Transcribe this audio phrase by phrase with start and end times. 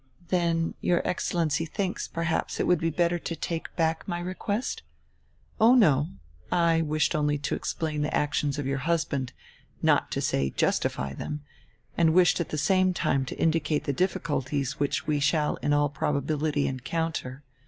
[0.29, 4.81] "Then your Excellency thinks, perhaps, it would be bet ter to take back my request!"
[5.59, 6.07] "Oh, no.
[6.51, 9.31] I wished only to explain the actions of your husband,
[9.83, 11.43] not to say justify them,
[11.95, 16.67] and wished at the same time to indicate the difficulties we shall in all probability
[16.67, 17.43] encounter.